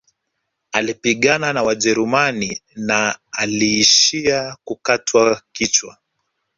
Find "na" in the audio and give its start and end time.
1.53-1.63, 2.75-3.19